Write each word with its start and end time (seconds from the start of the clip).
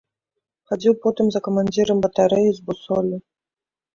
Хадзіў 0.69 0.93
потым 1.03 1.27
за 1.35 1.39
камандзірам 1.49 2.01
батарэі 2.05 2.49
з 2.61 2.65
бусоллю. 2.69 3.17